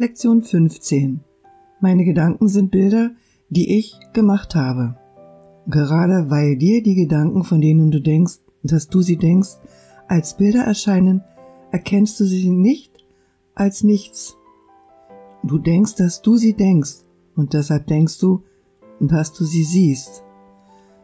[0.00, 1.24] Lektion 15.
[1.80, 3.10] Meine Gedanken sind Bilder,
[3.48, 4.96] die ich gemacht habe.
[5.66, 9.56] Gerade weil dir die Gedanken, von denen du denkst, dass du sie denkst,
[10.06, 11.24] als Bilder erscheinen,
[11.72, 12.92] erkennst du sie nicht
[13.56, 14.36] als nichts.
[15.42, 16.98] Du denkst, dass du sie denkst,
[17.34, 18.44] und deshalb denkst du,
[19.00, 20.22] dass du sie siehst.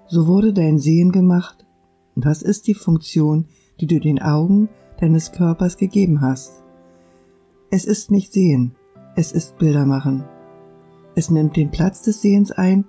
[0.06, 1.66] So wurde dein Sehen gemacht,
[2.14, 3.46] das ist die Funktion,
[3.80, 4.68] die du den Augen
[5.00, 6.62] deines Körpers gegeben hast.
[7.70, 8.76] Es ist nicht Sehen,
[9.16, 10.24] es ist Bilder machen.
[11.14, 12.84] Es nimmt den Platz des Sehens ein,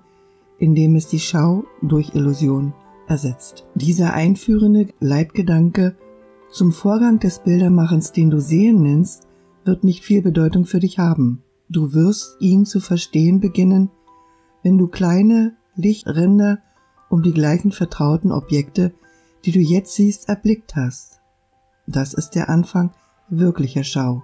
[0.58, 2.74] indem es die Schau durch Illusion
[3.06, 3.66] ersetzt.
[3.74, 5.96] Dieser einführende Leitgedanke
[6.50, 9.28] zum Vorgang des Bildermachens, den du Sehen nennst,
[9.64, 11.42] wird nicht viel Bedeutung für dich haben.
[11.68, 13.90] Du wirst ihn zu verstehen beginnen,
[14.62, 16.58] wenn du kleine Lichtränder
[17.08, 18.92] um die gleichen vertrauten Objekte,
[19.44, 21.20] die du jetzt siehst, erblickt hast.
[21.86, 22.92] Das ist der Anfang
[23.28, 24.22] wirklicher Schau.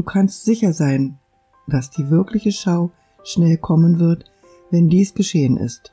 [0.00, 1.18] Du kannst sicher sein,
[1.66, 2.90] dass die wirkliche Schau
[3.22, 4.24] schnell kommen wird,
[4.70, 5.92] wenn dies geschehen ist.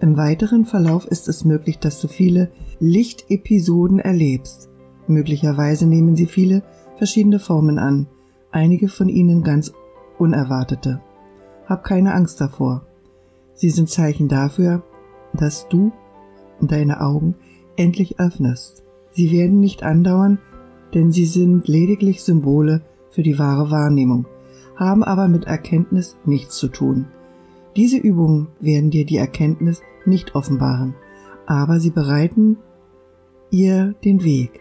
[0.00, 4.68] Im weiteren Verlauf ist es möglich, dass du viele Lichtepisoden erlebst.
[5.06, 6.64] Möglicherweise nehmen sie viele
[6.96, 8.08] verschiedene Formen an,
[8.50, 9.72] einige von ihnen ganz
[10.18, 11.00] unerwartete.
[11.66, 12.84] Hab keine Angst davor.
[13.54, 14.82] Sie sind Zeichen dafür,
[15.34, 15.92] dass du
[16.60, 17.36] deine Augen
[17.76, 18.82] endlich öffnest.
[19.12, 20.40] Sie werden nicht andauern,
[20.94, 24.26] denn sie sind lediglich Symbole für die wahre Wahrnehmung,
[24.76, 27.06] haben aber mit Erkenntnis nichts zu tun.
[27.76, 30.94] Diese Übungen werden dir die Erkenntnis nicht offenbaren,
[31.46, 32.56] aber sie bereiten
[33.50, 34.60] ihr den Weg.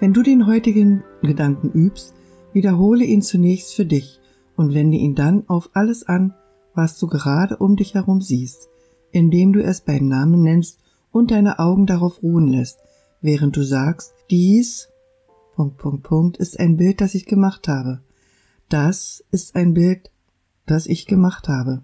[0.00, 2.14] Wenn du den heutigen Gedanken übst,
[2.52, 4.20] wiederhole ihn zunächst für dich
[4.56, 6.34] und wende ihn dann auf alles an,
[6.74, 8.68] was du gerade um dich herum siehst,
[9.10, 12.80] indem du es beim Namen nennst und deine Augen darauf ruhen lässt,
[13.20, 14.88] während du sagst, dies
[15.54, 18.00] Punkt, Punkt, Punkt ist ein Bild, das ich gemacht habe.
[18.68, 20.10] Das ist ein Bild,
[20.66, 21.82] das ich gemacht habe.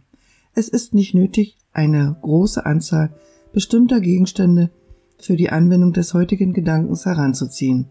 [0.54, 3.10] Es ist nicht nötig, eine große Anzahl
[3.52, 4.70] bestimmter Gegenstände
[5.18, 7.86] für die Anwendung des heutigen Gedankens heranzuziehen.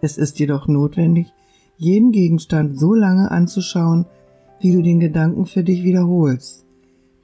[0.00, 1.32] Es ist jedoch notwendig,
[1.78, 4.06] jeden Gegenstand so lange anzuschauen,
[4.60, 6.66] wie du den Gedanken für dich wiederholst.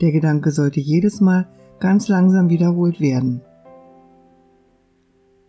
[0.00, 1.46] Der Gedanke sollte jedes Mal
[1.78, 3.42] ganz langsam wiederholt werden.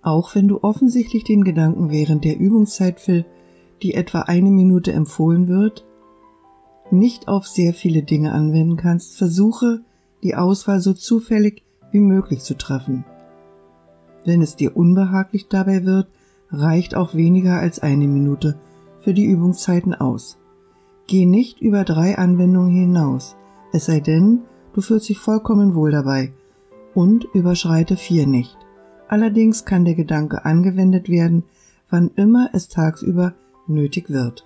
[0.10, 3.26] Auch wenn du offensichtlich den Gedanken während der Übungszeit für
[3.84, 5.86] die etwa eine Minute empfohlen wird,
[6.90, 9.82] nicht auf sehr viele Dinge anwenden kannst, versuche
[10.24, 11.62] die Auswahl so zufällig
[11.92, 13.06] wie möglich zu treffen.
[14.26, 16.08] Wenn es dir unbehaglich dabei wird,
[16.50, 18.60] reicht auch weniger als eine Minute
[19.02, 20.40] für die Übungszeiten aus.
[21.06, 23.36] Geh nicht über drei Anwendungen hinaus,
[23.74, 24.40] es sei denn,
[24.74, 26.34] du fühlst dich vollkommen wohl dabei
[26.96, 28.58] und überschreite vier nicht.
[29.10, 31.44] Allerdings kann der Gedanke angewendet werden,
[31.90, 33.34] wann immer es tagsüber
[33.68, 34.46] nötig wird.